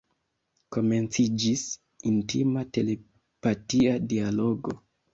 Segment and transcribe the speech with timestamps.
[0.77, 1.67] Komenciĝis
[2.13, 4.81] intima telepatia dialogo.